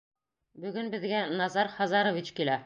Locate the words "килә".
2.41-2.59